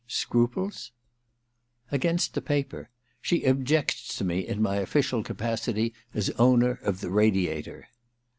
[0.03, 0.89] * Scruples?'
[1.61, 2.89] * Against the paper.
[3.21, 7.87] She objects to me in my official capacity as owner of the Radiator.